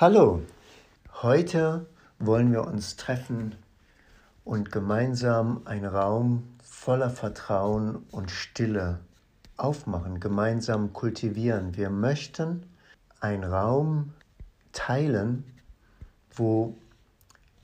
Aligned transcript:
Hallo, 0.00 0.42
heute 1.22 1.86
wollen 2.20 2.52
wir 2.52 2.64
uns 2.68 2.94
treffen 2.94 3.56
und 4.44 4.70
gemeinsam 4.70 5.62
einen 5.64 5.86
Raum 5.86 6.44
voller 6.62 7.10
Vertrauen 7.10 8.06
und 8.12 8.30
Stille 8.30 9.00
aufmachen, 9.56 10.20
gemeinsam 10.20 10.92
kultivieren. 10.92 11.76
Wir 11.76 11.90
möchten 11.90 12.62
einen 13.18 13.42
Raum 13.42 14.12
teilen, 14.70 15.42
wo 16.32 16.76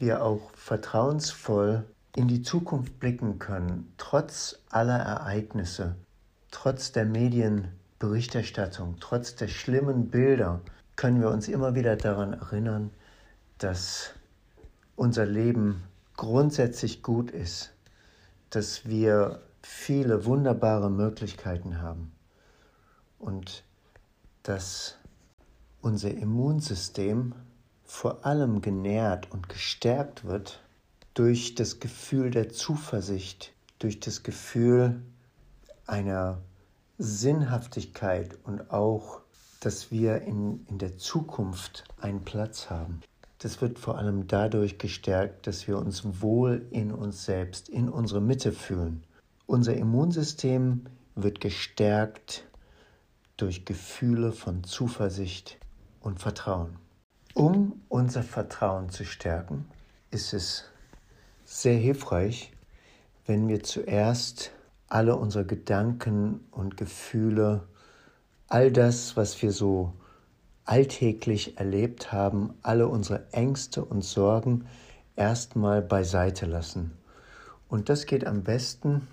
wir 0.00 0.24
auch 0.24 0.50
vertrauensvoll 0.56 1.84
in 2.16 2.26
die 2.26 2.42
Zukunft 2.42 2.98
blicken 2.98 3.38
können, 3.38 3.92
trotz 3.96 4.58
aller 4.70 4.98
Ereignisse, 4.98 5.94
trotz 6.50 6.90
der 6.90 7.04
Medienberichterstattung, 7.04 8.96
trotz 8.98 9.36
der 9.36 9.46
schlimmen 9.46 10.10
Bilder, 10.10 10.62
können 10.96 11.20
wir 11.20 11.30
uns 11.30 11.48
immer 11.48 11.74
wieder 11.74 11.96
daran 11.96 12.34
erinnern, 12.34 12.90
dass 13.58 14.10
unser 14.96 15.26
Leben 15.26 15.82
grundsätzlich 16.16 17.02
gut 17.02 17.30
ist, 17.30 17.72
dass 18.50 18.86
wir 18.86 19.40
viele 19.62 20.24
wunderbare 20.24 20.90
Möglichkeiten 20.90 21.80
haben 21.80 22.12
und 23.18 23.64
dass 24.42 24.98
unser 25.80 26.10
Immunsystem 26.10 27.34
vor 27.84 28.24
allem 28.24 28.60
genährt 28.60 29.30
und 29.32 29.48
gestärkt 29.48 30.24
wird 30.24 30.62
durch 31.14 31.54
das 31.54 31.80
Gefühl 31.80 32.30
der 32.30 32.50
Zuversicht, 32.50 33.52
durch 33.78 34.00
das 34.00 34.22
Gefühl 34.22 35.02
einer 35.86 36.38
Sinnhaftigkeit 36.98 38.38
und 38.44 38.70
auch 38.70 39.20
dass 39.64 39.90
wir 39.90 40.22
in, 40.22 40.66
in 40.68 40.78
der 40.78 40.98
Zukunft 40.98 41.84
einen 42.00 42.24
Platz 42.24 42.70
haben. 42.70 43.00
Das 43.38 43.60
wird 43.60 43.78
vor 43.78 43.98
allem 43.98 44.26
dadurch 44.26 44.78
gestärkt, 44.78 45.46
dass 45.46 45.66
wir 45.66 45.78
uns 45.78 46.22
wohl 46.22 46.66
in 46.70 46.92
uns 46.92 47.24
selbst, 47.24 47.68
in 47.68 47.88
unsere 47.88 48.20
Mitte 48.20 48.52
fühlen. 48.52 49.02
Unser 49.46 49.74
Immunsystem 49.74 50.84
wird 51.14 51.40
gestärkt 51.40 52.44
durch 53.36 53.64
Gefühle 53.64 54.32
von 54.32 54.64
Zuversicht 54.64 55.58
und 56.00 56.20
Vertrauen. 56.20 56.76
Um 57.34 57.82
unser 57.88 58.22
Vertrauen 58.22 58.90
zu 58.90 59.04
stärken, 59.04 59.66
ist 60.10 60.32
es 60.32 60.64
sehr 61.44 61.76
hilfreich, 61.76 62.52
wenn 63.26 63.48
wir 63.48 63.62
zuerst 63.62 64.52
alle 64.88 65.16
unsere 65.16 65.44
Gedanken 65.44 66.40
und 66.50 66.76
Gefühle 66.76 67.66
all 68.54 68.70
das, 68.70 69.16
was 69.16 69.42
wir 69.42 69.50
so 69.50 69.94
alltäglich 70.64 71.58
erlebt 71.58 72.12
haben, 72.12 72.54
alle 72.62 72.86
unsere 72.86 73.32
Ängste 73.32 73.84
und 73.84 74.02
Sorgen 74.02 74.66
erstmal 75.16 75.82
beiseite 75.82 76.46
lassen. 76.46 76.92
Und 77.66 77.88
das 77.88 78.06
geht 78.06 78.24
am 78.24 78.44
besten, 78.44 79.08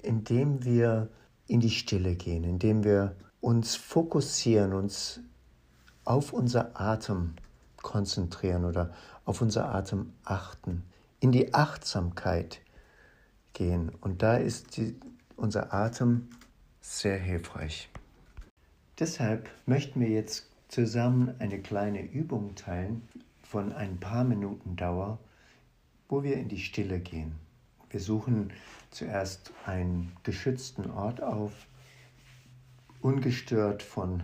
indem 0.00 0.64
wir 0.64 1.10
in 1.48 1.60
die 1.60 1.68
Stille 1.68 2.14
gehen, 2.14 2.44
indem 2.44 2.82
wir 2.82 3.14
uns 3.42 3.76
fokussieren, 3.76 4.72
uns 4.72 5.20
auf 6.06 6.32
unser 6.32 6.80
Atem 6.80 7.34
konzentrieren 7.76 8.64
oder 8.64 8.94
auf 9.26 9.42
unser 9.42 9.74
Atem 9.74 10.14
achten, 10.24 10.82
in 11.20 11.30
die 11.30 11.52
Achtsamkeit 11.52 12.62
gehen. 13.52 13.92
Und 14.00 14.22
da 14.22 14.38
ist 14.38 14.78
die, 14.78 14.98
unser 15.36 15.74
Atem 15.74 16.30
sehr 16.80 17.18
hilfreich. 17.18 17.91
Deshalb 19.02 19.50
möchten 19.66 20.00
wir 20.00 20.10
jetzt 20.10 20.48
zusammen 20.68 21.34
eine 21.40 21.58
kleine 21.58 22.04
Übung 22.04 22.54
teilen 22.54 23.02
von 23.42 23.72
ein 23.72 23.98
paar 23.98 24.22
Minuten 24.22 24.76
Dauer, 24.76 25.18
wo 26.08 26.22
wir 26.22 26.36
in 26.36 26.48
die 26.48 26.60
Stille 26.60 27.00
gehen. 27.00 27.32
Wir 27.90 27.98
suchen 27.98 28.52
zuerst 28.90 29.50
einen 29.66 30.12
geschützten 30.22 30.88
Ort 30.88 31.20
auf, 31.20 31.66
ungestört 33.00 33.82
von 33.82 34.22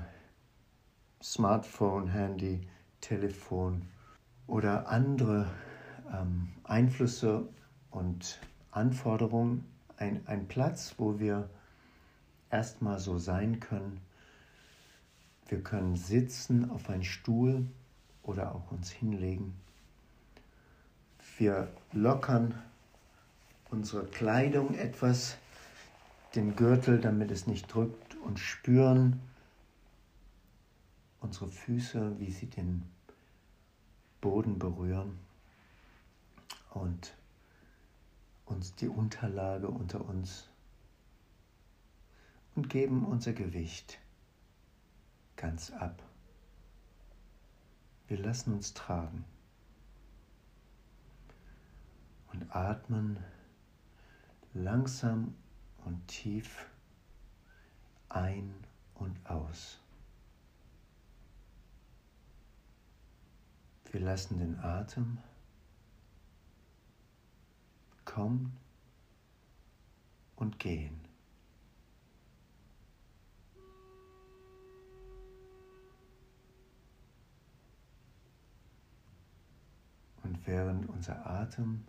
Smartphone, 1.21 2.07
Handy, 2.07 2.61
Telefon 3.01 3.83
oder 4.47 4.87
andere 4.87 5.51
ähm, 6.15 6.51
Einflüsse 6.63 7.49
und 7.91 8.39
Anforderungen. 8.71 9.65
Ein, 9.97 10.21
ein 10.27 10.47
Platz, 10.47 10.95
wo 10.99 11.19
wir 11.19 11.51
erstmal 12.49 13.01
so 13.01 13.19
sein 13.19 13.59
können, 13.59 14.01
wir 15.49 15.63
können 15.63 15.97
sitzen 15.97 16.71
auf 16.71 16.89
einen 16.91 17.05
Stuhl 17.05 17.67
oder 18.23 18.55
auch 18.55 18.71
uns 18.71 18.91
hinlegen. 18.91 19.55
Wir 21.39 21.69
lockern 21.93 22.55
unsere 23.71 24.05
Kleidung 24.07 24.75
etwas, 24.75 25.37
den 26.35 26.57
Gürtel, 26.57 27.01
damit 27.01 27.31
es 27.31 27.47
nicht 27.47 27.73
drückt 27.73 28.17
und 28.17 28.39
spüren 28.39 29.21
unsere 31.21 31.49
Füße, 31.49 32.21
wie 32.21 32.31
sie 32.31 32.47
den 32.47 32.83
Boden 34.21 34.59
berühren 34.59 35.19
und 36.75 37.15
uns 38.45 38.75
die 38.75 38.89
Unterlage 38.89 39.69
unter 39.69 40.07
uns 40.07 40.49
und 42.55 42.69
geben 42.69 43.05
unser 43.05 43.33
Gewicht 43.33 43.99
ganz 45.39 45.71
ab. 45.71 46.03
Wir 48.09 48.19
lassen 48.19 48.55
uns 48.55 48.75
tragen 48.75 49.25
und 52.33 52.55
atmen 52.55 53.19
langsam 54.53 55.35
und 55.85 56.07
tief 56.09 56.67
ein 58.09 58.53
und 58.95 59.17
aus. 59.31 59.79
Wir 63.93 64.01
lassen 64.01 64.39
den 64.39 64.59
Atem 64.59 65.19
kommen 68.05 68.57
und 70.35 70.59
gehen. 70.59 71.08
Während 80.49 80.89
unser 80.89 81.27
Atem 81.27 81.85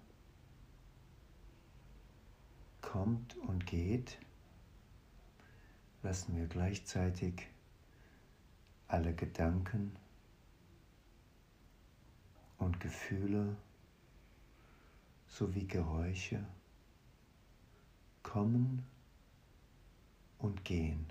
kommt 2.82 3.38
und 3.38 3.66
geht, 3.66 4.20
lassen 6.04 6.36
wir 6.36 6.46
gleichzeitig 6.48 7.48
alle 8.90 9.14
Gedanken 9.14 9.96
und 12.58 12.82
Gefühle 12.82 13.56
sowie 15.28 15.66
Geräusche 15.66 16.44
kommen 18.24 18.84
und 20.38 20.66
gehen, 20.66 21.06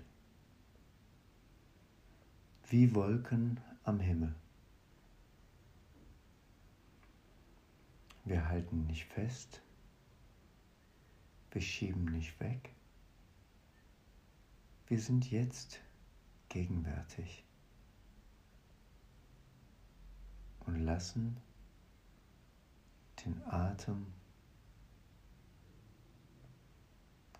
wie 2.67 2.93
Wolken 2.93 3.59
am 3.85 3.99
Himmel. 3.99 4.35
Wir 8.29 8.47
halten 8.47 8.85
nicht 8.85 9.05
fest, 9.05 9.59
wir 11.49 11.61
schieben 11.61 12.05
nicht 12.05 12.39
weg. 12.39 12.75
Wir 14.85 14.99
sind 14.99 15.31
jetzt 15.31 15.79
gegenwärtig 16.49 17.43
und 20.67 20.79
lassen 20.81 21.37
den 23.25 23.41
Atem 23.47 24.05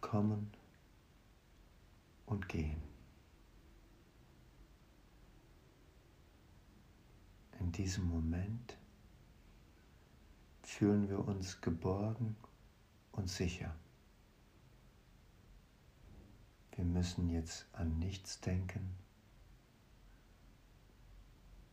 kommen 0.01 0.51
und 2.25 2.49
gehen. 2.49 2.81
In 7.59 7.71
diesem 7.71 8.09
Moment 8.09 8.78
fühlen 10.69 11.09
wir 11.09 11.19
uns 11.27 11.61
geborgen 11.61 12.35
und 13.11 13.29
sicher. 13.29 13.75
Wir 16.75 16.85
müssen 16.85 17.29
jetzt 17.29 17.67
an 17.73 17.99
nichts 17.99 18.39
denken. 18.41 18.95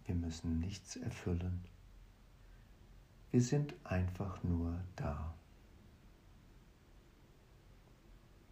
Wir 0.04 0.14
müssen 0.14 0.58
nichts 0.60 0.96
erfüllen. 0.96 1.64
Wir 3.31 3.43
sind 3.43 3.75
einfach 3.84 4.43
nur 4.43 4.81
da. 4.96 5.34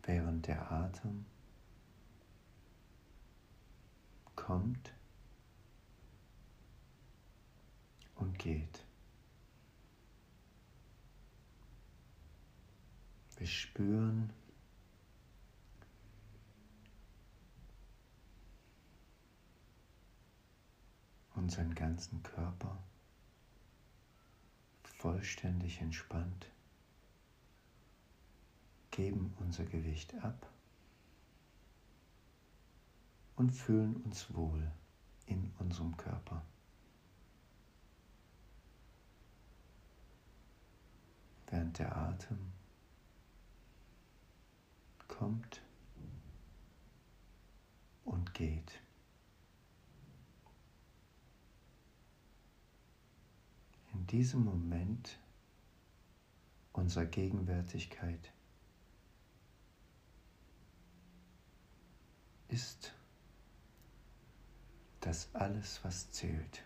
Während 0.03 0.47
der 0.47 0.71
Atem 0.71 1.25
kommt 4.37 4.95
geht. 8.45 8.85
Wir 13.45 13.51
spüren, 13.51 14.33
unseren 21.35 21.75
ganzen 21.75 22.23
Körper 22.23 22.83
vollständig 24.83 25.83
entspannt, 25.83 26.51
geben 28.91 29.35
unser 29.41 29.67
Gewicht 29.67 30.15
ab 30.25 30.49
und 33.37 33.51
fühlen 33.51 33.97
uns 34.05 34.33
wohl 34.33 34.73
in 35.27 35.53
unserem 35.59 35.95
Körper. 35.99 36.43
Während 41.49 41.79
der 41.79 41.95
Atem 41.95 42.55
kommt 45.25 45.63
und 48.05 48.35
geht. 48.35 48.79
in 53.95 54.07
diesem 54.09 54.45
Moment 54.45 55.19
unserer 56.75 57.07
Gegenwärtigkeit 57.07 58.33
ist 62.49 62.93
das 65.01 65.35
alles, 65.35 65.83
was 65.85 66.11
zählt. 66.11 66.65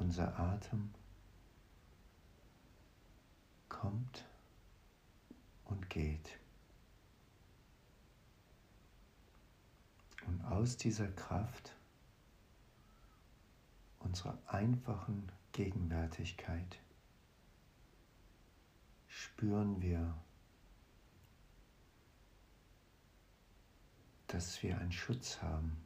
Unser 0.00 0.36
Atem 0.38 0.90
kommt 3.68 4.24
und 5.74 5.90
geht. 5.90 6.38
Und 10.26 10.40
aus 10.44 10.76
dieser 10.76 11.08
Kraft 11.08 11.74
unserer 13.98 14.38
einfachen 14.46 15.30
Gegenwärtigkeit 15.52 16.78
spüren 19.08 19.80
wir, 19.82 20.16
dass 24.28 24.62
wir 24.62 24.78
einen 24.78 24.92
Schutz 24.92 25.42
haben, 25.42 25.76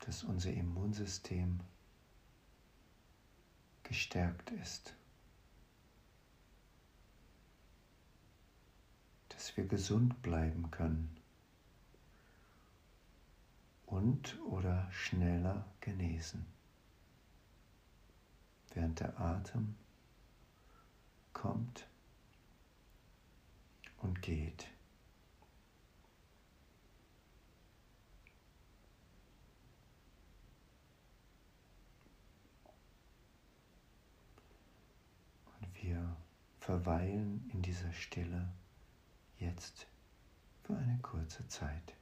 dass 0.00 0.24
unser 0.24 0.52
Immunsystem 0.52 1.60
gestärkt 3.82 4.50
ist, 4.50 4.94
dass 9.40 9.56
wir 9.56 9.64
gesund 9.64 10.20
bleiben 10.20 10.70
können 10.70 11.16
und 13.86 14.38
oder 14.42 14.86
schneller 14.92 15.64
genesen, 15.80 16.44
während 18.74 19.00
der 19.00 19.18
Atem 19.18 19.76
kommt 21.32 21.86
und 24.02 24.20
geht. 24.20 24.66
Und 35.62 35.82
wir 35.82 36.14
verweilen 36.58 37.48
in 37.54 37.62
dieser 37.62 37.90
Stille 37.94 38.52
jetzt 39.40 39.86
für 40.62 40.76
eine 40.76 40.98
kurze 41.02 41.46
Zeit. 41.48 41.94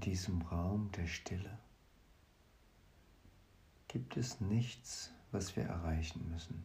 In 0.00 0.12
diesem 0.12 0.40
Raum 0.40 0.90
der 0.92 1.06
Stille 1.06 1.58
gibt 3.86 4.16
es 4.16 4.40
nichts, 4.40 5.10
was 5.30 5.56
wir 5.56 5.64
erreichen 5.64 6.26
müssen. 6.32 6.64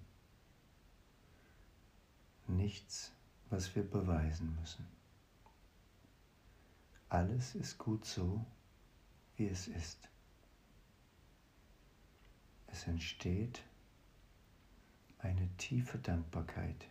Nichts, 2.48 3.12
was 3.50 3.76
wir 3.76 3.84
beweisen 3.84 4.56
müssen. 4.62 4.88
Alles 7.10 7.56
ist 7.56 7.78
gut 7.78 8.06
so, 8.06 8.46
wie 9.36 9.48
es 9.48 9.68
ist. 9.68 10.08
Es 12.68 12.88
entsteht 12.88 13.64
eine 15.20 15.50
tiefe 15.58 15.98
Dankbarkeit 15.98 16.88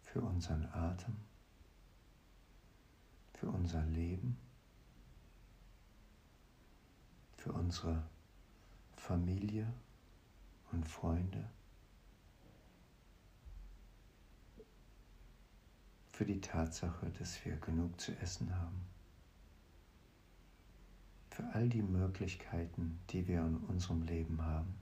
für 0.00 0.22
unseren 0.22 0.64
Atem, 0.72 1.16
für 3.34 3.50
unser 3.50 3.82
Leben 3.82 4.38
für 7.46 7.52
unsere 7.52 8.02
Familie 8.96 9.72
und 10.72 10.84
Freunde, 10.84 11.48
für 16.08 16.24
die 16.24 16.40
Tatsache, 16.40 17.08
dass 17.12 17.44
wir 17.44 17.54
genug 17.58 18.00
zu 18.00 18.10
essen 18.18 18.52
haben, 18.52 18.84
für 21.30 21.44
all 21.54 21.68
die 21.68 21.82
Möglichkeiten, 21.82 22.98
die 23.10 23.28
wir 23.28 23.42
in 23.42 23.58
unserem 23.58 24.02
Leben 24.02 24.42
haben 24.42 24.74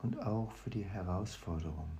und 0.00 0.20
auch 0.26 0.52
für 0.52 0.68
die 0.68 0.84
Herausforderungen, 0.84 1.96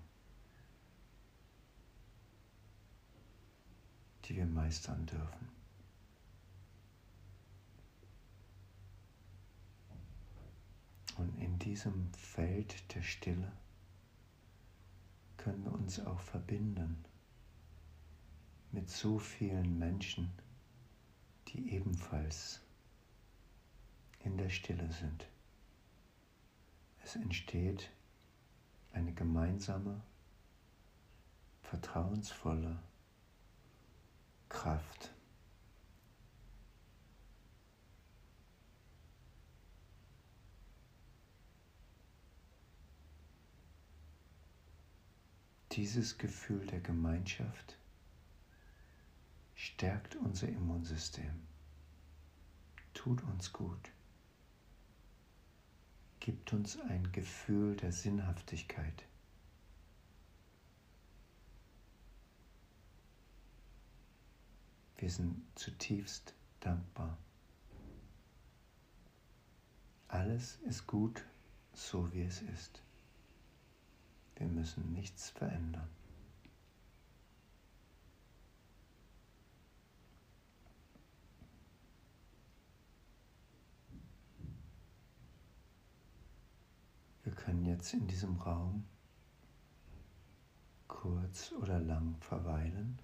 die 4.26 4.36
wir 4.36 4.44
meistern 4.46 5.06
dürfen. 5.06 5.60
Und 11.20 11.38
in 11.38 11.49
diesem 11.60 12.12
Feld 12.14 12.94
der 12.94 13.02
Stille 13.02 13.52
können 15.36 15.64
wir 15.64 15.72
uns 15.72 16.00
auch 16.00 16.20
verbinden 16.20 17.04
mit 18.72 18.90
so 18.90 19.18
vielen 19.18 19.78
Menschen, 19.78 20.30
die 21.48 21.72
ebenfalls 21.72 22.60
in 24.20 24.36
der 24.36 24.48
Stille 24.50 24.90
sind. 24.92 25.26
Es 27.02 27.16
entsteht 27.16 27.90
eine 28.92 29.12
gemeinsame, 29.12 30.02
vertrauensvolle 31.62 32.78
Kraft. 34.48 35.12
Dieses 45.72 46.18
Gefühl 46.18 46.66
der 46.66 46.80
Gemeinschaft 46.80 47.78
stärkt 49.54 50.16
unser 50.16 50.48
Immunsystem, 50.48 51.46
tut 52.92 53.22
uns 53.22 53.52
gut, 53.52 53.92
gibt 56.18 56.52
uns 56.52 56.76
ein 56.80 57.12
Gefühl 57.12 57.76
der 57.76 57.92
Sinnhaftigkeit. 57.92 59.04
Wir 64.96 65.08
sind 65.08 65.40
zutiefst 65.54 66.34
dankbar. 66.58 67.16
Alles 70.08 70.56
ist 70.66 70.88
gut, 70.88 71.24
so 71.72 72.12
wie 72.12 72.22
es 72.22 72.42
ist. 72.42 72.82
Wir 74.40 74.48
müssen 74.48 74.94
nichts 74.94 75.28
verändern. 75.28 75.86
Wir 87.22 87.34
können 87.34 87.66
jetzt 87.66 87.92
in 87.92 88.08
diesem 88.08 88.36
Raum 88.36 88.86
kurz 90.88 91.52
oder 91.52 91.78
lang 91.78 92.16
verweilen, 92.20 92.98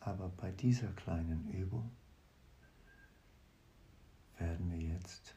aber 0.00 0.30
bei 0.30 0.50
dieser 0.52 0.90
kleinen 0.94 1.50
Übung 1.50 1.90
werden 4.38 4.70
wir 4.70 4.80
jetzt 4.80 5.36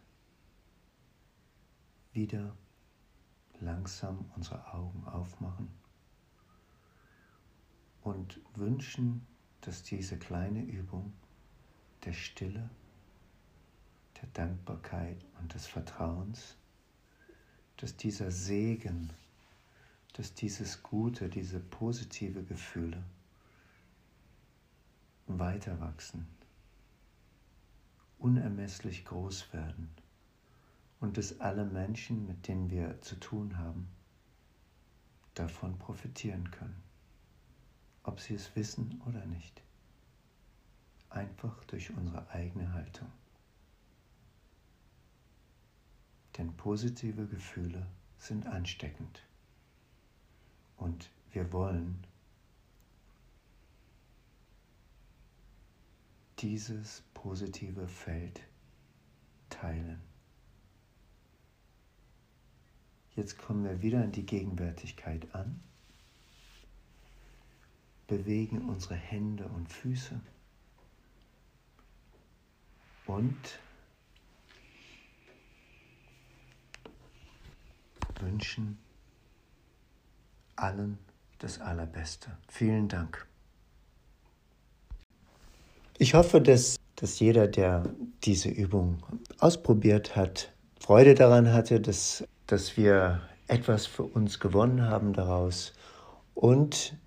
wieder 2.13 2.55
langsam 3.61 4.25
unsere 4.35 4.73
Augen 4.73 5.05
aufmachen 5.05 5.69
und 8.01 8.41
wünschen, 8.55 9.25
dass 9.61 9.83
diese 9.83 10.17
kleine 10.17 10.63
Übung 10.63 11.13
der 12.03 12.13
Stille, 12.13 12.69
der 14.19 14.27
Dankbarkeit 14.33 15.23
und 15.39 15.53
des 15.53 15.67
Vertrauens, 15.67 16.57
dass 17.77 17.95
dieser 17.95 18.31
Segen, 18.31 19.13
dass 20.13 20.33
dieses 20.33 20.81
Gute, 20.83 21.29
diese 21.29 21.59
positive 21.59 22.43
Gefühle 22.43 23.03
weiter 25.27 25.79
wachsen, 25.79 26.27
unermesslich 28.17 29.05
groß 29.05 29.53
werden 29.53 29.89
und 31.01 31.17
dass 31.17 31.39
alle 31.41 31.65
Menschen, 31.65 32.27
mit 32.27 32.47
denen 32.47 32.69
wir 32.69 33.01
zu 33.01 33.19
tun 33.19 33.57
haben, 33.57 33.89
davon 35.33 35.77
profitieren 35.77 36.49
können, 36.51 36.81
ob 38.03 38.19
sie 38.19 38.35
es 38.35 38.55
wissen 38.55 39.01
oder 39.07 39.25
nicht, 39.25 39.61
einfach 41.09 41.63
durch 41.65 41.89
unsere 41.91 42.29
eigene 42.29 42.71
Haltung. 42.73 43.11
Denn 46.37 46.55
positive 46.55 47.27
Gefühle 47.27 47.85
sind 48.17 48.45
ansteckend 48.45 49.23
und 50.77 51.09
wir 51.31 51.51
wollen 51.51 52.05
dieses 56.37 57.03
positive 57.13 57.87
Feld 57.87 58.41
teilen. 59.49 60.10
Jetzt 63.21 63.37
kommen 63.37 63.63
wir 63.63 63.83
wieder 63.83 64.03
in 64.03 64.11
die 64.11 64.25
Gegenwärtigkeit 64.25 65.27
an, 65.35 65.59
bewegen 68.07 68.67
unsere 68.67 68.95
Hände 68.95 69.45
und 69.45 69.71
Füße 69.71 70.19
und 73.05 73.59
wünschen 78.19 78.79
allen 80.55 80.97
das 81.37 81.61
Allerbeste. 81.61 82.35
Vielen 82.47 82.87
Dank. 82.87 83.27
Ich 85.99 86.15
hoffe, 86.15 86.41
dass, 86.41 86.77
dass 86.95 87.19
jeder, 87.19 87.47
der 87.47 87.87
diese 88.23 88.49
Übung 88.49 88.97
ausprobiert 89.37 90.15
hat, 90.15 90.51
Freude 90.79 91.13
daran 91.13 91.53
hatte, 91.53 91.79
dass 91.79 92.23
dass 92.51 92.75
wir 92.75 93.21
etwas 93.47 93.85
für 93.85 94.03
uns 94.03 94.39
gewonnen 94.41 94.81
haben 94.81 95.13
daraus. 95.13 95.71
Und 96.33 96.97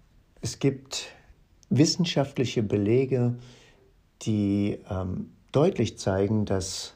es 0.41 0.59
gibt 0.59 1.09
wissenschaftliche 1.69 2.63
Belege, 2.63 3.37
die 4.23 4.79
ähm, 4.89 5.33
deutlich 5.53 5.99
zeigen, 5.99 6.47
dass 6.47 6.95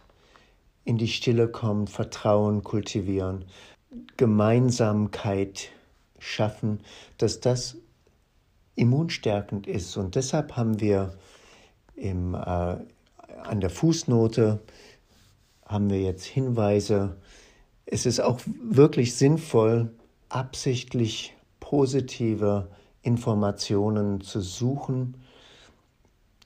in 0.84 0.96
die 0.96 1.08
Stille 1.08 1.48
kommen, 1.48 1.86
Vertrauen 1.88 2.64
kultivieren, 2.64 3.44
Gemeinsamkeit 4.16 5.68
schaffen, 6.18 6.80
dass 7.18 7.40
das 7.40 7.76
immunstärkend 8.76 9.66
ist. 9.66 9.96
Und 9.98 10.14
deshalb 10.14 10.56
haben 10.56 10.80
wir 10.80 11.12
im, 11.96 12.32
äh, 12.34 12.38
an 12.38 13.60
der 13.60 13.70
Fußnote 13.70 14.60
haben 15.66 15.90
wir 15.90 16.00
jetzt 16.00 16.24
Hinweise 16.24 17.18
es 17.90 18.04
ist 18.04 18.20
auch 18.20 18.40
wirklich 18.62 19.16
sinnvoll, 19.16 19.90
absichtlich 20.28 21.34
positive 21.58 22.68
Informationen 23.00 24.20
zu 24.20 24.42
suchen, 24.42 25.16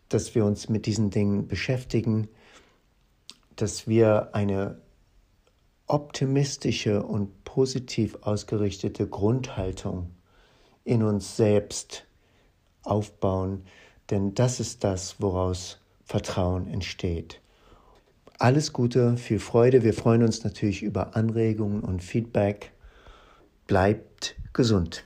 dass 0.09 0.37
wir 0.37 0.45
uns 0.45 0.69
mit 0.69 0.87
diesen 0.87 1.11
Dingen 1.11 1.49
beschäftigen, 1.49 2.29
dass 3.57 3.89
wir 3.89 4.35
eine 4.35 4.81
optimistische 5.89 7.03
und 7.03 7.43
positiv 7.45 8.19
ausgerichtete 8.21 9.09
Grundhaltung 9.09 10.11
in 10.85 11.03
uns 11.03 11.37
selbst 11.37 12.05
aufbauen, 12.85 13.65
denn 14.11 14.35
das 14.35 14.61
ist 14.61 14.85
das, 14.85 15.21
woraus 15.21 15.81
Vertrauen 16.05 16.69
entsteht. 16.69 17.42
Alles 18.39 18.73
Gute, 18.73 19.17
viel 19.17 19.39
Freude. 19.39 19.83
Wir 19.83 19.95
freuen 19.95 20.23
uns 20.23 20.45
natürlich 20.45 20.83
über 20.83 21.17
Anregungen 21.17 21.81
und 21.81 22.03
Feedback. 22.03 22.73
Bleibt 23.67 24.37
gesund. 24.53 25.01